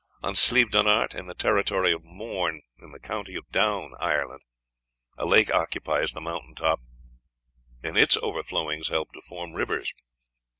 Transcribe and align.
On 0.23 0.33
Slieve 0.33 0.71
donart, 0.71 1.13
in 1.13 1.27
the 1.27 1.35
territory 1.35 1.93
of 1.93 2.03
Mourne, 2.03 2.63
in 2.81 2.91
the 2.91 2.99
county 2.99 3.35
of 3.35 3.47
Down, 3.51 3.93
Ireland, 3.99 4.41
a 5.15 5.27
lake 5.27 5.51
occupies 5.53 6.13
the 6.13 6.19
mountain 6.21 6.55
top, 6.55 6.79
and 7.83 7.95
its 7.95 8.17
overflowings 8.17 8.87
help 8.87 9.11
to 9.11 9.21
form 9.21 9.53
rivers. 9.53 9.93